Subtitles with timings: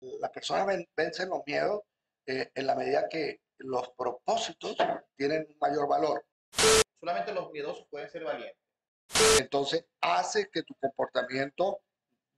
[0.00, 0.66] las personas
[0.96, 1.82] vencen los miedos
[2.26, 4.76] eh, en la medida que los propósitos
[5.16, 6.26] tienen mayor valor.
[7.00, 8.58] Solamente los miedosos pueden ser valientes.
[9.40, 11.80] Entonces hace que tu comportamiento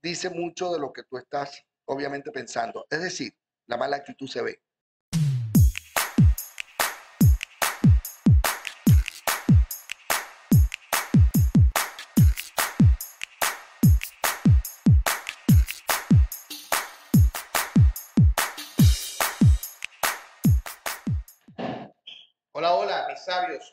[0.02, 2.86] dice mucho de lo que tú estás obviamente pensando.
[2.90, 3.32] Es decir,
[3.66, 4.60] la mala actitud se ve.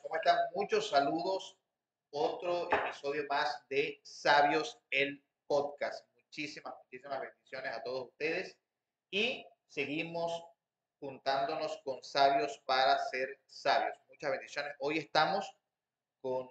[0.02, 0.38] ¿Cómo están?
[0.56, 1.56] Muchos saludos.
[2.10, 6.08] Otro episodio más de Sabios, el podcast.
[6.16, 8.58] Muchísimas, muchísimas bendiciones a todos ustedes.
[9.12, 10.44] Y seguimos
[11.00, 13.96] juntándonos con sabios para ser sabios.
[14.08, 14.74] Muchas bendiciones.
[14.80, 15.48] Hoy estamos
[16.20, 16.50] con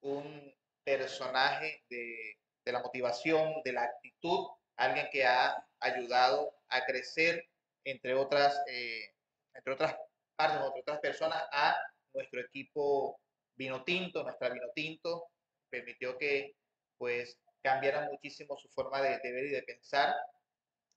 [0.00, 4.46] un personaje de, la motivación, de la actitud,
[4.76, 7.46] alguien que ha ayudado a crecer,
[7.84, 9.12] entre otras, eh,
[9.52, 9.94] entre otras
[10.36, 11.76] partes, entre otras personas, a
[12.16, 13.20] nuestro equipo
[13.56, 15.28] vino tinto, nuestra vino tinto,
[15.70, 16.56] permitió que
[16.98, 20.14] pues cambiara muchísimo su forma de, ver y de pensar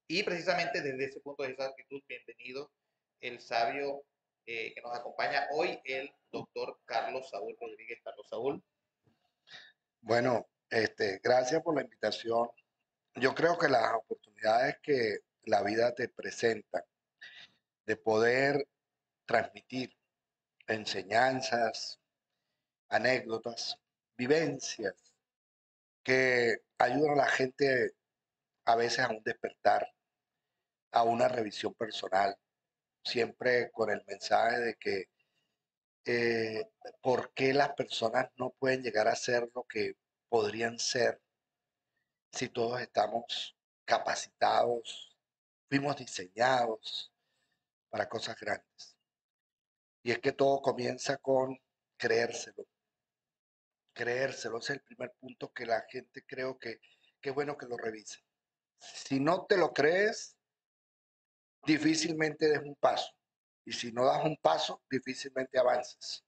[0.07, 2.71] y precisamente desde ese punto de de actitud, bienvenido
[3.21, 4.03] el sabio
[4.45, 7.99] eh, que nos acompaña hoy, el doctor Carlos Saúl Rodríguez.
[8.03, 8.63] Carlos Saúl.
[10.01, 12.49] Bueno, este, gracias por la invitación.
[13.15, 16.85] Yo creo que las oportunidades que la vida te presenta
[17.85, 18.67] de poder
[19.25, 19.98] transmitir
[20.69, 21.99] enseñanzas,
[22.89, 23.77] anécdotas,
[24.17, 24.95] vivencias
[26.03, 27.91] que ayudan a la gente
[28.65, 29.87] a veces a un despertar,
[30.91, 32.35] a una revisión personal,
[33.03, 35.05] siempre con el mensaje de que
[36.05, 36.69] eh,
[37.01, 39.95] por qué las personas no pueden llegar a ser lo que
[40.29, 41.21] podrían ser
[42.31, 45.15] si todos estamos capacitados,
[45.67, 47.11] fuimos diseñados
[47.89, 48.98] para cosas grandes.
[50.03, 51.59] Y es que todo comienza con
[51.97, 52.65] creérselo.
[53.93, 56.79] Creérselo es el primer punto que la gente creo que,
[57.21, 58.19] qué bueno que lo revise.
[58.79, 60.37] Si no te lo crees,
[61.65, 63.11] difícilmente des un paso.
[63.65, 66.23] Y si no das un paso, difícilmente avances.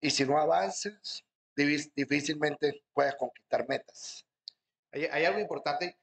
[0.00, 1.24] Y si no avances,
[1.94, 4.26] difícilmente puedes conquistar metas.
[4.92, 5.98] Hay, algo importante.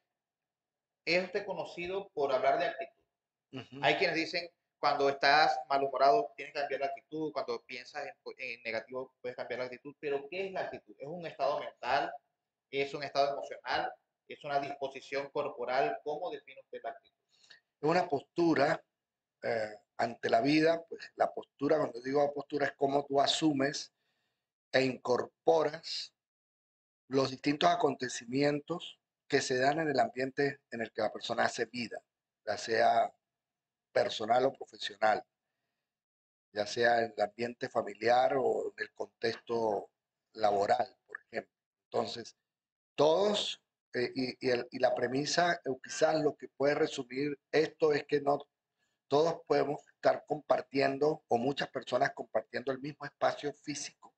[1.05, 3.81] Es usted conocido por hablar de actitud.
[3.81, 4.49] Hay quienes dicen,
[4.79, 7.31] cuando estás malhumorado, tienes que cambiar la actitud.
[7.31, 8.05] Cuando piensas
[8.37, 9.95] en, negativo, puedes cambiar la actitud.
[9.99, 10.95] Pero, ¿qué es la actitud?
[10.97, 12.13] ¿Es un estado mental?
[12.69, 13.91] ¿Es un estado emocional?
[14.27, 15.97] ¿Es una disposición corporal?
[16.03, 17.17] ¿Cómo define usted la actitud?
[17.81, 18.83] Es una postura
[19.43, 23.93] eh, ante la vida, pues la postura, cuando digo postura, es cómo tú asumes
[24.71, 26.13] e incorporas
[27.07, 31.65] los distintos acontecimientos que se dan en el ambiente en el que la persona hace
[31.65, 32.01] vida,
[32.45, 33.14] ya sea
[33.95, 35.23] personal o profesional,
[36.51, 39.89] ya sea en el ambiente familiar o en el contexto
[40.33, 41.55] laboral, por ejemplo.
[41.85, 42.35] Entonces,
[42.93, 43.61] todos
[43.93, 48.39] eh, y, la premisa, quizás lo que puede resumir esto es que no
[49.07, 54.13] todos podemos estar compartiendo, o muchas personas compartiendo el mismo espacio físico,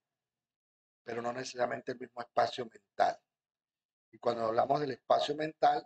[1.03, 3.19] pero no necesariamente el mismo espacio mental.
[4.11, 5.83] Y cuando hablamos del espacio mental,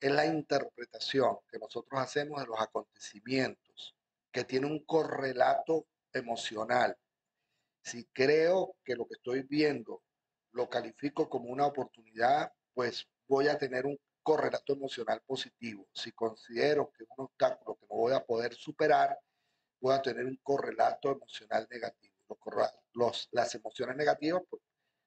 [0.00, 3.94] es la interpretación que nosotros hacemos de los acontecimientos,
[4.32, 6.96] que tiene un correlato emocional.
[7.82, 10.02] Si creo que lo que estoy viendo
[10.52, 15.86] lo califico como una oportunidad, pues voy a tener un correlato emocional positivo.
[15.92, 19.18] Si considero que es un obstáculo que no voy a poder superar,
[19.80, 22.14] voy a tener un correlato emocional negativo.
[22.92, 24.62] Los, las emociones negativas pues,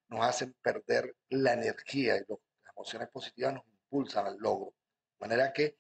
[0.10, 2.40] nos hacen perder la energía y las
[2.76, 4.74] emociones positivas nos impulsan al logro.
[5.24, 5.78] De manera que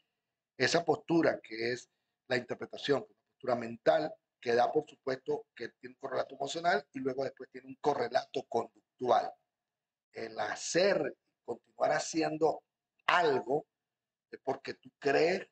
[0.57, 1.89] esa postura que es
[2.29, 6.99] la interpretación, una postura mental, que da por supuesto que tiene un correlato emocional y
[6.99, 9.33] luego después tiene un correlato conductual.
[10.13, 12.63] El hacer continuar haciendo
[13.05, 13.67] algo
[14.31, 15.45] es porque tú crees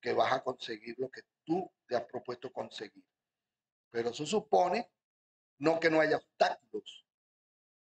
[0.00, 3.04] que vas a conseguir lo que tú te has propuesto conseguir.
[3.88, 4.90] Pero eso supone
[5.58, 7.06] no que no haya obstáculos.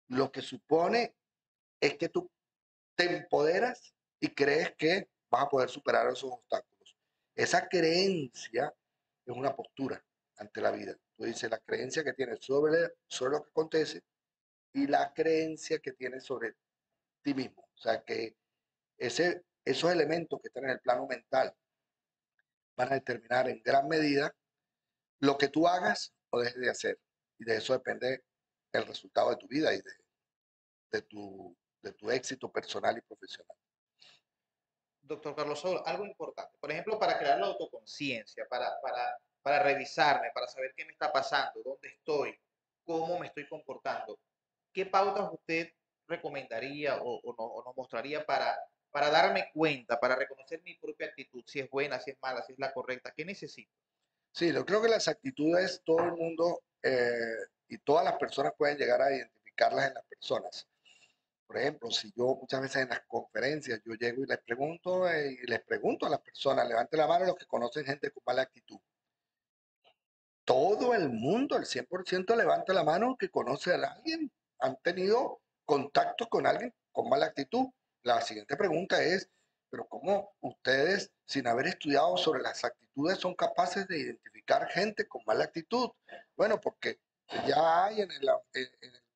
[0.08, 1.14] Lo que supone
[1.80, 2.28] es que tú
[2.96, 6.96] te empoderas y crees que vas a poder superar esos obstáculos.
[7.34, 8.72] Esa creencia
[9.24, 10.02] es una postura
[10.36, 10.96] ante la vida.
[11.16, 14.02] Tú dices la creencia que tienes sobre, sobre lo que acontece
[14.72, 16.54] y la creencia que tienes sobre
[17.34, 17.68] mismo.
[17.74, 18.36] O sea que
[18.98, 21.54] ese, esos elementos que están en el plano mental
[22.76, 24.34] van a determinar en gran medida
[25.20, 27.00] lo que tú hagas o dejes de hacer.
[27.38, 28.22] Y de eso depende
[28.72, 29.92] el resultado de tu vida y de,
[30.92, 33.56] de, tu, de tu éxito personal y profesional.
[35.06, 36.56] Doctor Carlos Saúl, algo importante.
[36.58, 41.88] Por ejemplo, para crear la autoconciencia, para, revisarme, para saber qué me está pasando, dónde
[41.88, 42.38] estoy,
[42.84, 44.18] cómo me estoy comportando.
[44.72, 45.72] ¿Qué pautas usted
[46.06, 48.56] recomendaría o, nos mostraría para,
[48.90, 52.52] para darme cuenta, para reconocer mi propia actitud, si es buena, si es mala, si
[52.52, 53.12] es la correcta?
[53.16, 53.72] ¿Qué necesito?
[54.32, 57.36] Sí, yo creo que las actitudes todo el mundo eh,
[57.68, 60.68] y todas las personas pueden llegar a identificarlas en las personas.
[61.46, 65.38] Por ejemplo, si yo muchas veces en las conferencias yo llego y les pregunto eh,
[65.42, 68.42] y les pregunto a las personas, levante la mano los que conocen gente con mala
[68.42, 68.78] actitud.
[70.44, 76.28] Todo el mundo, el 100% levanta la mano que conoce a alguien, han tenido contacto
[76.28, 77.66] con alguien con mala actitud.
[78.02, 79.28] La siguiente pregunta es,
[79.70, 85.22] pero ¿cómo ustedes, sin haber estudiado sobre las actitudes, son capaces de identificar gente con
[85.26, 85.90] mala actitud?
[86.36, 87.00] Bueno, porque
[87.46, 88.28] ya hay en el,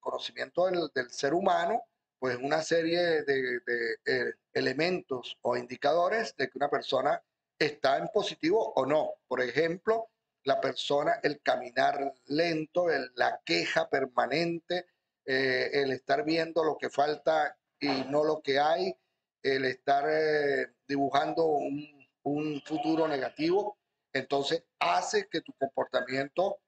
[0.00, 1.82] conocimiento del ser humano
[2.20, 3.62] pues una serie de,
[4.04, 7.20] eh, elementos o indicadores de que una persona
[7.58, 9.14] está en positivo o no.
[9.26, 10.10] Por ejemplo,
[10.44, 14.84] la persona, el caminar lento, la queja permanente,
[15.24, 18.94] eh, el estar viendo lo que falta y no lo que hay,
[19.42, 23.78] el estar eh, dibujando un, un futuro negativo,
[24.12, 26.58] entonces hace que tu comportamiento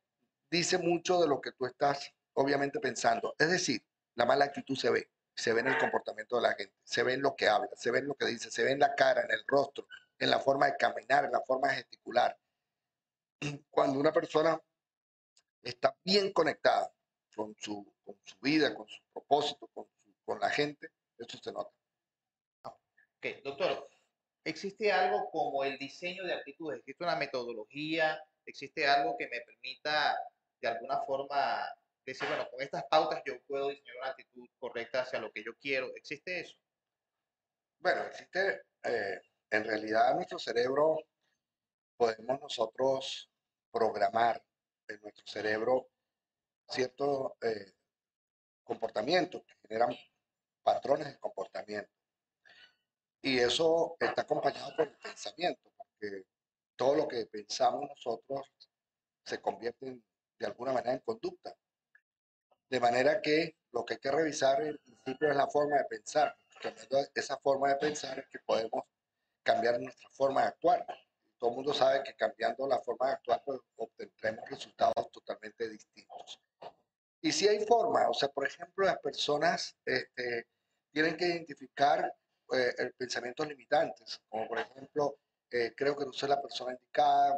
[0.51, 3.35] dice mucho de lo que tú estás obviamente pensando.
[3.39, 3.83] Es decir,
[4.15, 7.15] la mala actitud se ve se ve en el comportamiento de la gente, se ve
[7.15, 9.23] en lo que habla, se ve en lo que dice, se ve en la cara,
[9.23, 9.87] en el rostro,
[10.19, 12.39] en la forma de caminar, en la forma de gesticular.
[13.71, 14.61] Cuando una persona
[15.63, 16.93] está bien conectada
[17.35, 19.87] con su, con su vida, con su propósito, con,
[20.25, 21.73] con la gente, eso se nota.
[22.65, 23.89] Ok, doctor,
[24.45, 26.81] ¿existe algo como el diseño de actitudes?
[26.81, 28.21] ¿Existe una metodología?
[28.45, 30.19] ¿Existe algo que me permita
[30.61, 31.65] de alguna forma
[32.05, 35.53] decir, bueno, con estas pautas yo puedo diseñar una actitud correcta hacia lo que yo
[35.61, 35.95] quiero.
[35.95, 36.57] ¿Existe eso?
[37.79, 39.21] Bueno, existe, eh,
[39.51, 40.99] en realidad nuestro cerebro,
[41.97, 43.31] podemos nosotros
[43.71, 44.43] programar
[44.89, 45.89] en nuestro cerebro
[46.69, 47.73] ciertos eh,
[48.65, 49.95] comportamientos que generan
[50.63, 51.91] patrones de comportamiento.
[53.21, 56.25] Y eso está acompañado por el pensamiento, porque
[56.77, 58.53] todo lo que pensamos nosotros
[59.25, 60.01] se convierte
[60.39, 61.55] de alguna manera en conducta.
[62.73, 66.35] De manera que lo que hay que revisar en principio es la forma de pensar.
[66.59, 68.85] Cambiando esa forma de pensar es que podemos
[69.43, 70.87] cambiar nuestra forma de actuar.
[71.37, 76.41] Todo el mundo sabe que cambiando la forma de actuar pues, obtendremos resultados totalmente distintos.
[77.21, 80.47] Y si hay forma, o sea, por ejemplo, las personas este,
[80.91, 82.11] tienen que identificar
[82.55, 85.19] eh, pensamientos limitantes, como por ejemplo,
[85.51, 87.37] eh, creo que no soy la persona indicada,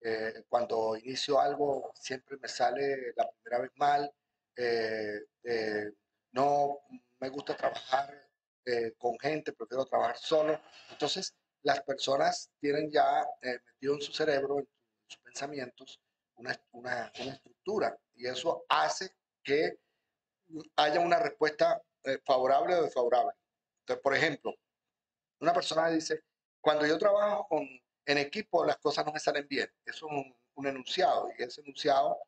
[0.00, 4.12] eh, cuando inicio algo siempre me sale la primera vez mal,
[4.56, 5.90] eh, eh,
[6.32, 6.80] no
[7.18, 8.28] me gusta trabajar
[8.64, 10.60] eh, con gente, prefiero trabajar solo.
[10.90, 14.68] Entonces, las personas tienen ya metido en su cerebro, en
[15.06, 16.00] sus pensamientos,
[16.36, 19.10] una, una, una, estructura y eso hace
[19.42, 19.78] que
[20.76, 21.82] haya una respuesta
[22.24, 23.32] favorable o desfavorable.
[23.80, 24.54] Entonces, por ejemplo,
[25.40, 26.24] una persona dice,
[26.60, 27.68] cuando yo trabajo con,
[28.06, 29.70] en equipo las cosas no me salen bien.
[29.84, 32.18] Eso es un, un enunciado y ese enunciado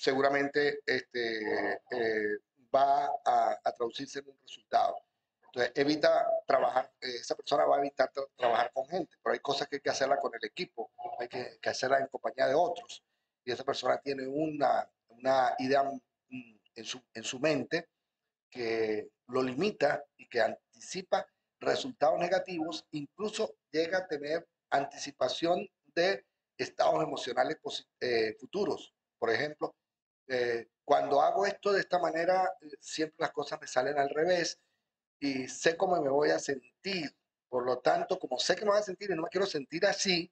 [0.00, 2.38] seguramente este, eh,
[2.74, 4.96] va a, traducirse en un resultado.
[5.46, 9.68] Entonces, evita trabajar, eh, esa persona va a evitar trabajar con gente, pero hay cosas
[9.68, 13.02] que hay que hacerla con el equipo, hay que, que hacerla en compañía de otros.
[13.44, 17.88] Y esa persona tiene una, una idea mm, en su, en su mente
[18.50, 21.26] que lo limita y que anticipa
[21.60, 26.24] resultados negativos, incluso llega a tener anticipación de
[26.58, 27.58] estados emocionales
[28.00, 28.94] eh, futuros.
[29.18, 29.74] Por ejemplo,
[30.28, 34.60] eh, cuando hago esto de esta manera, eh, siempre las cosas me salen al revés
[35.18, 37.16] y sé cómo me voy a sentir.
[37.48, 39.86] Por lo tanto, como sé que me voy a sentir y no me quiero sentir
[39.86, 40.30] así,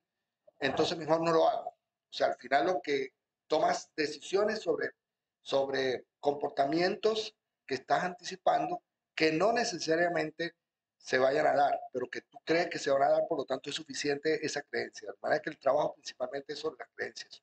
[0.61, 1.71] entonces mejor no lo hago.
[1.71, 3.13] O sea, al final lo que
[3.47, 4.91] tomas decisiones sobre,
[5.43, 7.35] sobre comportamientos
[7.67, 8.83] que estás anticipando
[9.15, 10.55] que no necesariamente
[10.99, 13.45] se vayan a dar, pero que tú crees que se van a dar, por lo
[13.45, 15.11] tanto es suficiente esa creencia.
[15.11, 17.43] De manera que el trabajo principalmente es sobre las creencias.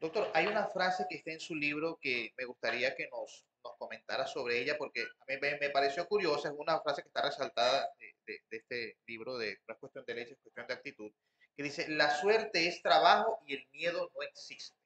[0.00, 3.76] Doctor, hay una frase que está en su libro que me gustaría que nos, nos
[3.78, 7.88] comentara sobre ella porque a mí me, pareció curiosa, es una frase que está resaltada
[8.24, 11.12] de, este libro de No es cuestión de leche, es cuestión de actitud,
[11.56, 14.78] que dice, la suerte es trabajo y el miedo no existe.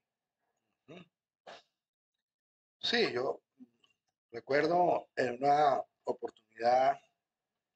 [2.79, 3.43] Sí, yo
[4.31, 6.99] recuerdo en una oportunidad,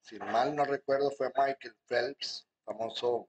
[0.00, 3.28] si mal no recuerdo, fue Michael Phelps, famoso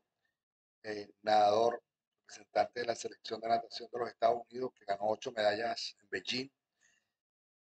[0.83, 1.83] eh, nadador
[2.27, 6.09] representante de la selección de natación de los Estados Unidos, que ganó ocho medallas en
[6.09, 6.49] Beijing,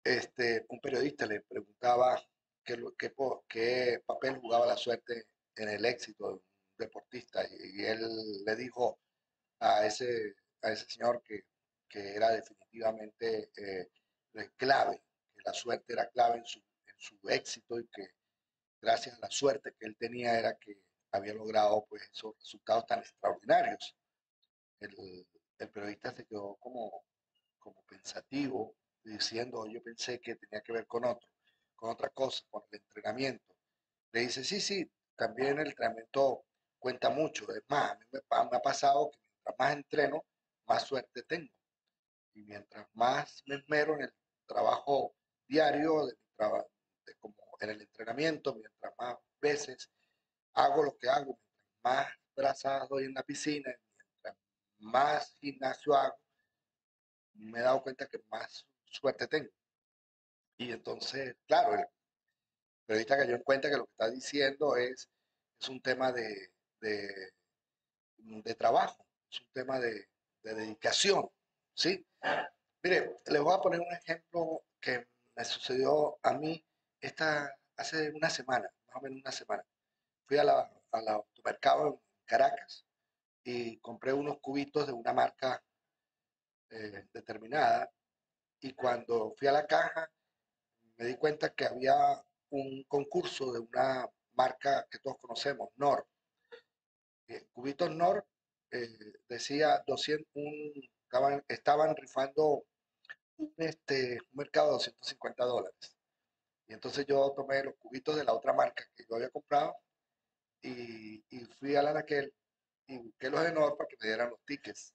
[0.04, 2.22] este, un periodista le preguntaba
[2.62, 6.42] qué, papel jugaba la suerte en el éxito de un
[6.78, 7.42] deportista.
[7.48, 9.00] Y, él le dijo
[9.60, 11.44] a ese, a ese señor que,
[11.88, 13.88] que era definitivamente eh,
[14.56, 15.02] clave,
[15.34, 18.08] que la suerte era clave en su, en su éxito y que
[18.80, 20.78] gracias a la suerte que él tenía era que
[21.12, 23.96] había logrado pues esos resultados tan extraordinarios.
[24.84, 27.04] El, periodista se quedó como,
[27.58, 31.28] como pensativo, diciendo, yo pensé que tenía que ver con otro,
[31.74, 33.54] con otra cosa, con el entrenamiento.
[34.12, 36.44] Le dice, sí, sí, también el entrenamiento
[36.78, 37.50] cuenta mucho.
[37.54, 38.20] Es más, a mí me,
[38.56, 40.24] ha pasado que mientras más entreno,
[40.66, 41.52] más suerte tengo.
[42.34, 44.12] Y mientras más me esmero en el
[44.46, 45.14] trabajo
[45.46, 46.14] diario, de,
[47.06, 49.90] de como en el entrenamiento, mientras más veces
[50.54, 51.38] hago lo que hago,
[51.82, 53.83] más brazadas doy en la piscina, mientras
[54.84, 56.16] más gimnasio hago,
[57.34, 59.50] me he dado cuenta que más suerte tengo.
[60.56, 61.86] Y entonces, claro, el
[62.86, 65.08] periodista cayó en cuenta que lo que está diciendo es,
[65.60, 70.08] es un tema de, de, trabajo, es un tema de,
[70.42, 71.28] dedicación,
[71.72, 72.06] ¿sí?
[72.82, 76.62] Mire, les voy a poner un ejemplo que me sucedió a mí
[77.00, 79.64] esta, hace una semana, más o menos una semana.
[80.26, 82.86] Fui a la, al automercado en Caracas
[83.44, 85.62] y compré unos cubitos de una marca
[86.70, 87.90] eh, determinada
[88.60, 90.10] y cuando fui a la caja
[90.96, 91.94] me di cuenta que había
[92.50, 96.06] un concurso de una marca que todos conocemos, NOR.
[97.28, 98.24] Eh, Cubitos NOR
[98.70, 98.88] eh,
[99.28, 100.26] decía 200,
[101.48, 102.64] estaban, rifando
[103.56, 105.96] este, un mercado de 250 dólares.
[106.66, 109.74] Y entonces yo tomé los cubitos de la otra marca que yo había comprado
[110.62, 112.32] y, y fui a la aquel
[112.86, 114.92] y busqué los de para que me dieran los tickets.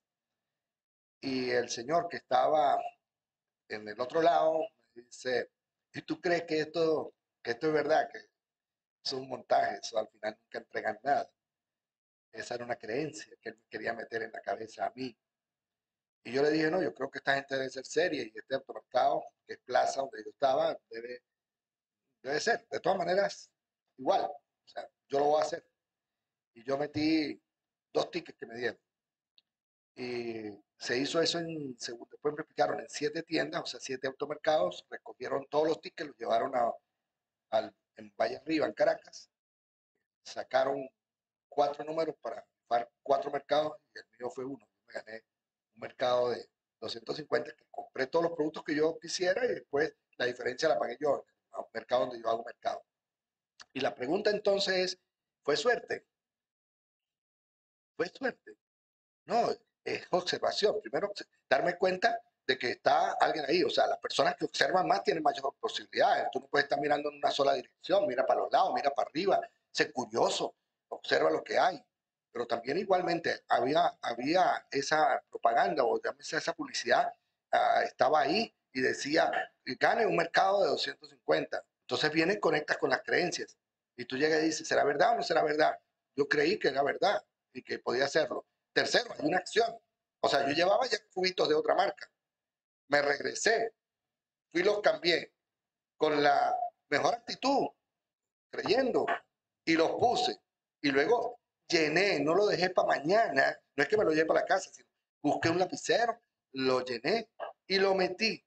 [1.22, 2.78] Y el señor que estaba
[3.68, 4.60] en el otro lado
[4.94, 5.52] me dice,
[5.94, 8.10] ¿y tú crees que esto, que esto es verdad?
[8.12, 8.20] Que
[9.04, 11.30] es un montaje, eso al final nunca entregan nada.
[12.32, 15.16] Esa era una creencia que él quería meter en la cabeza a mí.
[16.24, 18.56] Y yo le dije, no, yo creo que esta gente debe ser seria y este
[18.56, 21.24] automercado, que es plaza donde yo estaba, debe,
[22.22, 22.68] debe ser.
[22.70, 23.50] De todas maneras,
[23.98, 24.26] igual.
[24.26, 25.66] O sea, yo lo voy a hacer.
[26.54, 27.42] Y yo metí
[27.94, 28.80] dos tickets que me dieron.
[29.96, 34.86] Y se hizo eso en, después me explicaron, en siete tiendas, o sea, siete automercados,
[34.90, 36.72] recogieron todos los tickets, los llevaron a,
[37.52, 39.30] al, en Valle Arriba, en Caracas,
[40.24, 40.88] sacaron
[41.50, 42.46] cuatro números para
[43.04, 44.66] cuatro mercados y el mío fue uno.
[44.88, 45.24] me gané
[45.76, 46.48] un mercado de
[46.80, 50.98] 250 que compré todos los productos que yo quisiera y después la diferencia la pagué
[51.00, 52.84] yo en un mercado donde yo hago mercado.
[53.74, 55.00] Y la pregunta entonces es,
[55.44, 56.06] ¿fue suerte?
[58.00, 58.56] ¿Fue suerte?
[59.26, 59.50] No,
[59.84, 60.80] es observación.
[60.82, 61.12] Primero,
[61.50, 63.62] darme cuenta de que está alguien ahí.
[63.62, 66.30] O sea, las personas que observan más tienen mayor posibilidades.
[66.32, 69.10] Tú no puedes estar mirando en una sola dirección, mira para los lados, mira para
[69.10, 70.56] arriba, sé curioso,
[70.88, 71.84] observa lo que hay.
[72.32, 77.14] Pero también igualmente había, había esa propaganda o esa publicidad,
[77.52, 79.30] ah, estaba ahí y decía,
[79.78, 81.66] gane un mercado de 250.
[81.82, 83.58] Entonces viene y conectas con las creencias.
[83.98, 85.78] Y tú llegas y dices, ¿será verdad o no será verdad?
[86.16, 87.22] Yo creí que era verdad
[87.60, 88.48] y que podía hacerlo.
[88.74, 89.78] Tercero, hay una acción.
[90.22, 92.12] O sea, yo llevaba ya cubitos de otra marca.
[92.88, 93.74] Me regresé,
[94.52, 95.34] fui los cambié
[95.98, 96.56] con la
[96.90, 97.68] mejor actitud,
[98.50, 99.06] creyendo,
[99.66, 100.40] y los puse.
[100.82, 104.42] Y luego llené, no lo dejé para mañana, no es que me lo lleve para
[104.42, 104.90] la casa, sino
[105.22, 106.20] busqué un lapicero,
[106.54, 107.30] lo llené
[107.68, 108.44] y lo metí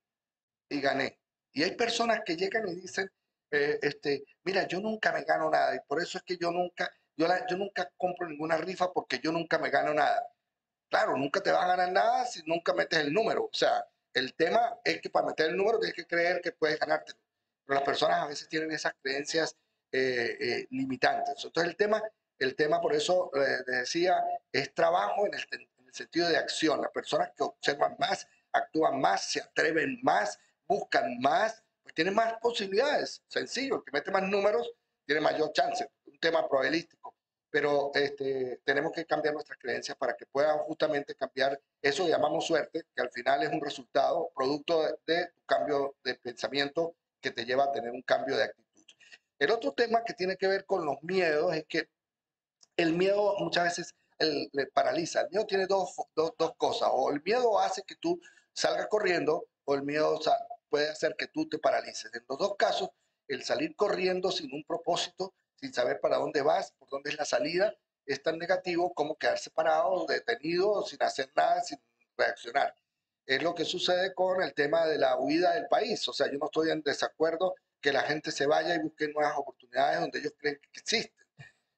[0.69, 1.21] y gané.
[1.52, 3.11] Y hay personas que llegan y dicen,
[3.50, 6.90] eh, este, mira, yo nunca me gano nada y por eso es que yo nunca,
[7.16, 10.26] yo, yo nunca compro ninguna rifa porque yo nunca me gano nada.
[10.88, 13.45] Claro, nunca te vas a ganar nada si nunca metes el número.
[13.45, 16.78] O sea, el tema es que para meter el número tienes que creer que puedes
[16.78, 17.12] ganarte.
[17.64, 19.57] Pero las personas a veces tienen esas creencias
[19.90, 21.45] eh, eh, limitantes.
[21.45, 22.02] Entonces el tema,
[22.38, 26.81] el tema por eso eh, decía, es trabajo en el, en el sentido de acción.
[26.81, 32.35] Las personas que observan más, actúan más, se atreven más, buscan más, pues tienen más
[32.35, 33.23] posibilidades.
[33.28, 34.71] Sencillo, el que mete más números
[35.07, 35.88] tiene mayor chance
[36.23, 37.01] tema probabilístico,
[37.52, 42.47] pero este, tenemos que cambiar nuestras creencias para que puedan justamente cambiar eso que llamamos
[42.47, 47.44] suerte, que al final es un resultado, producto de, tu cambio de pensamiento que te
[47.44, 48.82] lleva a tener un cambio de actitud.
[49.38, 51.90] El otro tema que tiene que ver con los miedos es que
[52.78, 55.21] el miedo muchas veces le paraliza.
[55.21, 56.88] El miedo tiene dos, dos, dos, cosas.
[56.90, 58.18] O el miedo hace que tú
[58.54, 60.18] salgas corriendo o el miedo
[60.71, 62.11] puede hacer que tú te paralices.
[62.14, 62.88] En los dos casos,
[63.28, 67.25] el salir corriendo sin un propósito sin saber para dónde vas, por dónde es la
[67.25, 67.73] salida,
[68.04, 71.78] es tan negativo como quedarse parado, detenido, sin hacer nada, sin
[72.16, 72.75] reaccionar.
[73.25, 76.07] Es lo que sucede con el tema de la huida del país.
[76.09, 79.35] O sea, yo no estoy en desacuerdo que la gente se vaya y busque nuevas
[79.37, 81.25] oportunidades donde ellos creen que existen.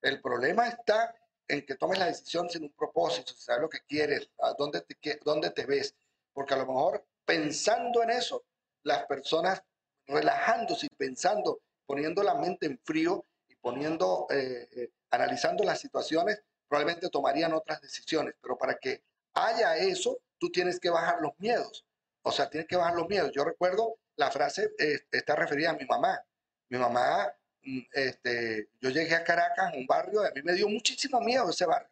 [0.01, 1.15] El problema está
[1.47, 4.81] en que tomes la decisión sin un propósito, sin saber lo que quieres, a dónde
[4.81, 5.95] te, dónde te ves.
[6.33, 8.47] Porque a lo mejor pensando en eso,
[8.83, 9.63] las personas
[10.07, 13.27] relajándose y pensando, poniendo la mente en frío
[13.65, 18.35] poniendo, eh, eh, analizando las situaciones, probablemente tomarían otras decisiones.
[18.43, 19.03] Pero para que
[19.33, 21.87] haya eso, tú tienes que bajar los miedos.
[22.21, 23.33] O sea, tienes que bajar los miedos.
[23.33, 26.23] Yo recuerdo la frase, eh, está referida a mi mamá.
[26.69, 31.19] Mi mamá, mm, este, yo llegué a Caracas, un barrio, a mí me dio muchísimo
[31.23, 31.89] miedo ese barrio.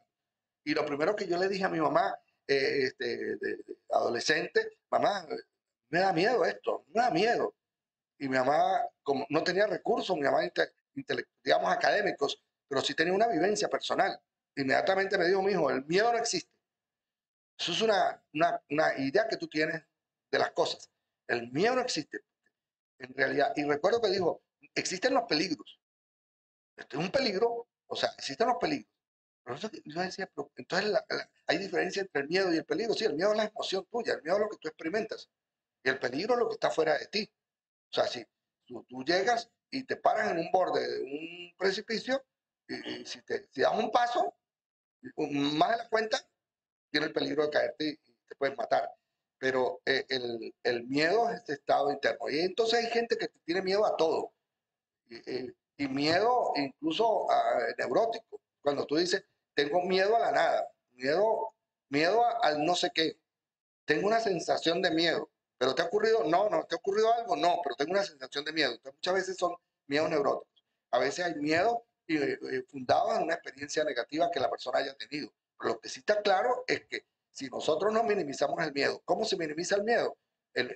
[0.65, 2.15] Y lo primero que yo le dije a mi mamá,
[2.47, 3.39] este,
[3.89, 5.27] adolescente, mamá,
[5.89, 7.55] me da miedo esto, me da miedo.
[8.19, 10.45] Y mi mamá, como no tenía recursos, mi mamá,
[11.43, 14.19] digamos, académicos, pero sí tenía una vivencia personal.
[14.57, 16.51] Inmediatamente me dijo, mi hijo, el miedo no existe.
[17.59, 18.23] Eso es una,
[18.71, 19.83] una, idea que tú tienes
[20.31, 20.91] de las cosas.
[21.27, 22.21] El miedo no existe,
[22.99, 23.53] en realidad.
[23.57, 24.43] Y recuerdo que dijo,
[24.75, 25.81] existen los peligros.
[26.77, 28.91] Esto es un peligro, o sea, existen los peligros.
[29.45, 30.95] Pero yo decía, entonces
[31.47, 32.95] hay diferencia entre el miedo y el peligro.
[32.95, 35.29] Sí, el miedo es la emoción tuya, el miedo es lo que tú experimentas.
[35.85, 37.31] Y el peligro es lo que está fuera de ti.
[37.91, 38.25] O sea, si
[38.67, 42.23] tú, llegas y te paras en un borde de un precipicio,
[42.69, 44.37] y, si, te, das un paso,
[45.17, 46.19] más de la cuenta,
[46.91, 48.89] tiene el peligro de caerte y, te puedes matar.
[49.39, 52.31] Pero eh, el, miedo es este estado interno.
[52.31, 54.33] Y entonces hay gente que tiene miedo a todo.
[55.09, 58.41] Y, y miedo incluso a, neurótico.
[58.63, 59.25] Cuando tú dices,
[59.55, 61.55] tengo miedo a la nada, miedo,
[61.89, 63.19] miedo al no sé qué,
[63.85, 65.31] tengo una sensación de miedo.
[65.63, 66.25] ¿Pero te ha ocurrido?
[66.25, 66.65] No, no.
[66.65, 67.37] ¿Te ha ocurrido algo?
[67.37, 68.73] No, pero tengo una sensación de miedo.
[68.73, 69.55] Entonces, muchas veces son
[69.87, 70.65] miedos neuróticos.
[70.91, 74.93] A veces hay miedo eh, eh, fundado en una experiencia negativa que la persona haya
[74.97, 75.33] tenido.
[75.61, 79.37] Lo que sí está claro es que si nosotros no minimizamos el miedo, ¿cómo se
[79.37, 80.17] minimiza el miedo?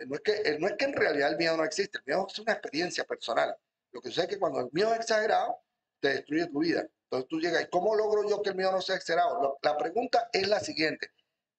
[0.06, 2.38] no, es que, no es que en realidad el miedo no existe, el miedo es
[2.38, 3.56] una experiencia personal.
[3.90, 5.64] Lo que sucede es que cuando el miedo es exagerado,
[5.98, 6.86] te destruye tu vida.
[7.06, 9.58] Entonces tú llegas, ¿y cómo logro yo que el miedo no sea exagerado?
[9.62, 11.10] La pregunta es la siguiente,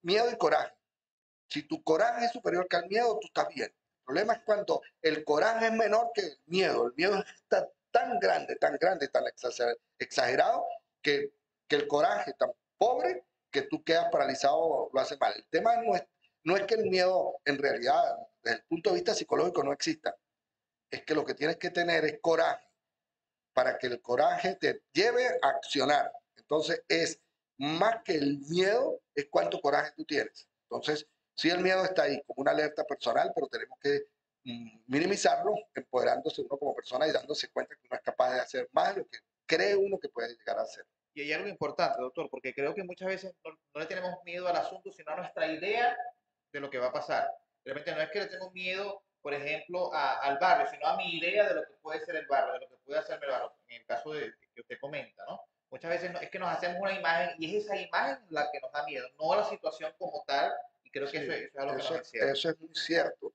[0.02, 0.77] miedo y coraje.
[1.58, 3.66] Si tu coraje es superior que el miedo, tú estás bien.
[3.66, 6.86] El problema es cuando el coraje es menor que el miedo.
[6.86, 9.24] El miedo está tan grande, tan grande, tan
[9.98, 10.68] exagerado,
[11.02, 11.34] que,
[11.70, 15.34] el coraje tan pobre que tú quedas paralizado lo hace mal.
[15.36, 16.04] El tema no es,
[16.44, 18.04] no es que el miedo en realidad,
[18.44, 20.16] desde el punto de vista psicológico, no exista.
[20.92, 22.68] Es que lo que tienes que tener es coraje
[23.54, 26.14] para que el coraje te lleve a accionar.
[26.36, 27.20] Entonces es
[27.58, 30.48] más que el miedo, es cuánto coraje tú tienes.
[30.70, 34.08] Entonces, Sí, el miedo está ahí como una alerta personal, pero tenemos que
[34.44, 38.70] mm, minimizarlo, empoderándose uno como persona y dándose cuenta que uno es capaz de hacer
[38.72, 40.84] más de lo que cree uno que puede llegar a hacer.
[41.14, 44.56] Y hay algo importante, doctor, porque creo que muchas veces no, le tenemos miedo al
[44.56, 45.96] asunto, sino a nuestra idea
[46.52, 47.32] de lo que va a pasar.
[47.64, 51.50] Realmente no es que le tengo miedo, por ejemplo, al barrio, sino a mi idea
[51.50, 53.82] de lo que puede ser el barrio, de lo que puede hacerme el barrio, en
[53.82, 55.40] el caso de, que usted comenta, ¿no?
[55.70, 58.72] Muchas veces es que nos hacemos una imagen y es esa imagen la que nos
[58.72, 60.52] da miedo, no la situación como tal
[61.00, 63.34] creo que eso, es, eso, es muy cierto.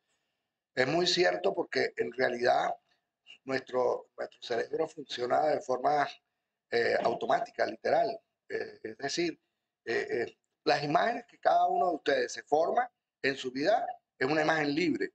[0.74, 2.74] Es muy cierto porque en realidad
[3.44, 6.08] nuestro, nuestro cerebro funciona de forma
[6.70, 8.18] eh, automática, literal.
[8.48, 9.40] Eh, es decir,
[9.84, 12.90] eh, las imágenes que cada uno de ustedes se forma
[13.22, 13.86] en su vida
[14.18, 15.12] es una imagen libre.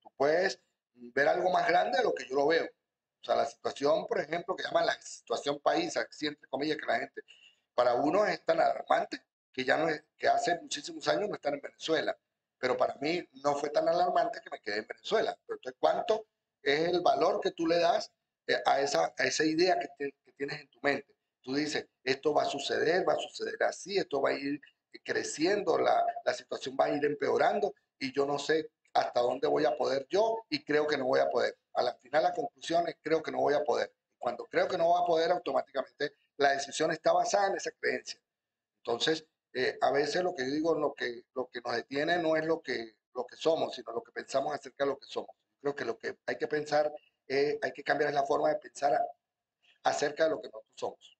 [0.00, 0.60] tú puedes
[0.94, 2.64] ver algo más grande de lo que yo lo veo.
[2.64, 6.86] O sea, la situación, por ejemplo, que llaman la situación país, así entre comillas, que
[6.86, 7.22] la gente,
[7.74, 11.54] para uno es tan alarmante que ya no es, que hace muchísimos años no están
[11.54, 12.16] en Venezuela.
[12.58, 15.36] Pero para mí no fue tan alarmante que me quedé en Venezuela.
[15.46, 16.26] Pero entonces, ¿cuánto
[16.62, 18.10] es el valor que tú le das
[18.46, 21.14] eh, a esa, a esa idea que, tienes en tu mente?
[21.42, 24.60] Tú dices, esto va a suceder, va a suceder así, esto va a ir
[25.04, 29.64] creciendo, la, la situación va a ir empeorando y yo no sé hasta dónde voy
[29.64, 31.56] a poder yo y creo que no voy a poder.
[31.74, 33.92] A la final la conclusión es creo que no voy a poder.
[34.18, 38.20] Cuando creo que no voy a poder, automáticamente la decisión está basada en esa creencia.
[38.78, 42.44] Entonces, eh, a veces lo que digo, lo que, lo que nos detiene no es
[42.44, 45.34] lo que, lo que somos, sino lo que pensamos acerca de lo que somos.
[45.60, 46.92] Creo que lo que hay que pensar,
[47.28, 48.98] hay que cambiar la forma de pensar
[49.84, 51.18] acerca de lo que nosotros somos.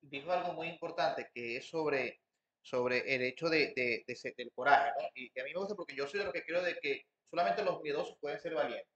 [0.00, 2.22] Dijo algo muy importante que es sobre,
[2.60, 5.08] sobre el hecho de, de, de del coraje, ¿no?
[5.14, 7.62] Y a mí me gusta porque yo soy de lo que creo de que solamente
[7.62, 8.88] los miedosos pueden ser valientes.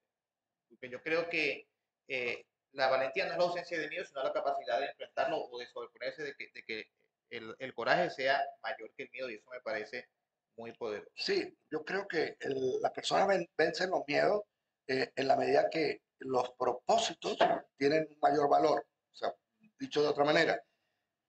[0.69, 1.69] Porque yo creo que
[2.09, 5.59] eh, la valentía no es la ausencia de miedo, sino la capacidad de enfrentarlo o
[5.59, 6.90] de sobreponerse de que, de que
[7.31, 10.09] el, el, coraje sea mayor que el miedo y eso me parece
[10.57, 11.11] muy poderoso.
[11.15, 12.37] Sí, yo creo que
[12.81, 14.43] la persona vence los miedos
[14.89, 17.37] eh, en la medida que los propósitos
[17.77, 18.87] tienen mayor valor.
[19.12, 19.35] O sea,
[19.79, 20.62] dicho de otra manera,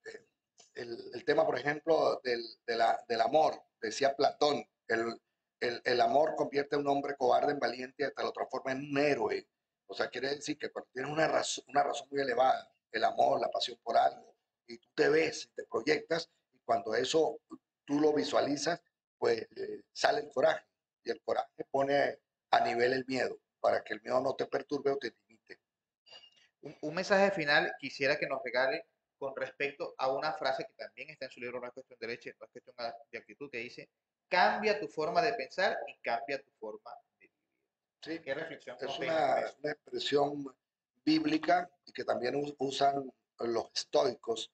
[0.05, 0.25] eh,
[0.75, 5.19] el, el, tema, por ejemplo, del, de la, del amor, decía Platón, el,
[5.60, 8.97] el, el, amor convierte a un hombre cobarde en valiente hasta lo transforma en un
[8.97, 9.47] héroe.
[9.88, 13.39] O sea, quiere decir que cuando tienes una razón, una razón muy elevada el amor,
[13.39, 14.37] la pasión por algo,
[14.67, 17.39] y tú te ves, te proyectas, y cuando eso
[17.86, 18.82] tú lo visualizas,
[19.17, 20.65] pues eh, sale el coraje,
[21.03, 22.19] y el coraje pone
[22.51, 25.60] a nivel el miedo, para que el miedo no te perturbe o te limite.
[26.82, 31.25] Un, mensaje final quisiera que nos regale con respecto a una frase que también está
[31.25, 32.75] en su libro No es cuestión de leche, no es cuestión
[33.12, 33.89] de actitud, que dice,
[34.27, 37.32] cambia tu forma de pensar y cambia tu forma de vivir.
[38.03, 38.77] Sí, ¿Qué reflexión?
[38.80, 40.56] Es una, una, expresión
[41.03, 44.51] bíblica y que también usan los estoicos,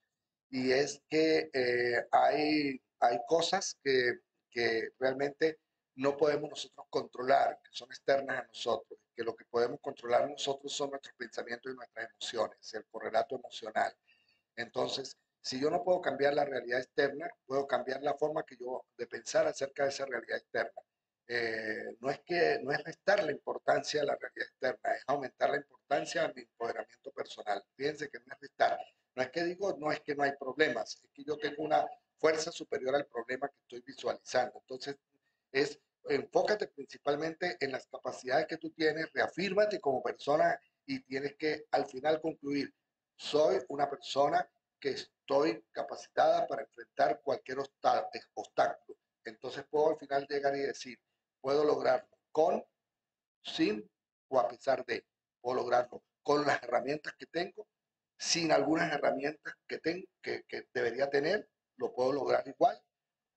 [0.53, 4.19] y es que eh, hay, hay cosas que,
[4.51, 5.57] que realmente
[5.95, 10.71] no podemos nosotros controlar, que son externas a nosotros, que lo que podemos controlar nosotros
[10.71, 13.91] son nuestros pensamientos y nuestras emociones, el correlato emocional.
[14.55, 18.85] Entonces, si yo no puedo cambiar la realidad externa, puedo cambiar la forma que yo
[18.95, 20.83] de pensar acerca de esa realidad externa.
[21.29, 25.49] Eh, no es que no es restar la importancia a la realidad externa, es aumentar
[25.49, 27.63] la importancia a mi empoderamiento personal.
[27.75, 28.77] Fíjense que no es restar.
[29.15, 31.85] No es que digo, no es que no hay problemas, es que yo tengo una
[32.17, 34.59] fuerza superior al problema que estoy visualizando.
[34.59, 34.97] Entonces,
[35.51, 41.65] es enfócate principalmente en las capacidades que tú tienes, reafírmate como persona y tienes que
[41.71, 42.73] al final concluir,
[43.15, 44.47] soy una persona
[44.79, 48.99] que estoy capacitada para enfrentar cualquier obstáculo.
[49.23, 50.99] Entonces puedo al final llegar y decir,
[51.39, 52.63] puedo lograrlo con,
[53.43, 53.89] sin
[54.27, 55.05] o a pesar de.
[55.39, 57.67] Puedo lograrlo con las herramientas que tengo,
[58.17, 59.79] sin algunas herramientas que,
[60.21, 61.47] que, que debería tener,
[61.77, 62.79] lo puedo lograr igual,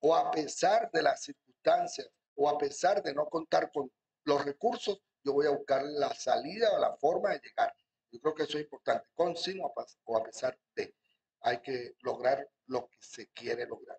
[0.01, 3.91] o a pesar de las circunstancias, o a pesar de no contar con
[4.25, 7.75] los recursos, yo voy a buscar la salida o la forma de llegar.
[8.13, 10.95] Yo creo que eso es importante, con, sin o a pesar de.
[11.41, 13.99] Hay que lograr lo que se quiere lograr.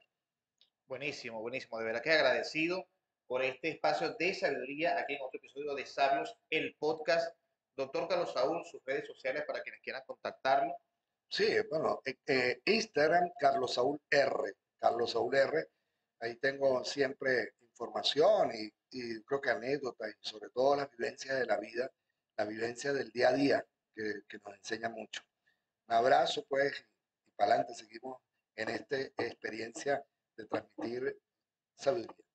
[0.88, 1.78] Buenísimo, buenísimo.
[1.78, 2.88] De verdad que agradecido
[3.28, 7.36] por este espacio de sabiduría aquí en otro episodio de Sabios, el podcast.
[7.78, 10.76] Doctor Carlos Saúl, sus redes sociales para quienes quieran contactarlo.
[11.30, 14.56] Sí, bueno, eh, eh, Instagram, Carlos Saúl R.
[14.80, 15.70] Carlos Saúl R.
[16.20, 18.72] Ahí tengo siempre información y,
[19.24, 21.92] creo que anécdotas y sobre todo las vivencias de la vida,
[22.36, 25.22] la vivencia del día a día que, que nos enseña mucho.
[25.88, 26.84] Un abrazo pues
[27.26, 28.20] y para adelante seguimos
[28.56, 30.04] en esta experiencia
[30.36, 31.20] de transmitir
[31.76, 32.27] sabiduría.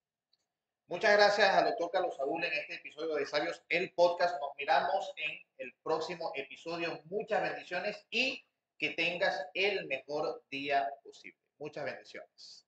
[0.93, 4.39] Muchas gracias al doctor Carlos Saúl en este episodio de Sabios, el podcast.
[4.39, 7.01] Nos miramos en el próximo episodio.
[7.07, 8.45] Muchas bendiciones y
[8.77, 11.39] que tengas el mejor día posible.
[11.57, 12.67] Muchas bendiciones.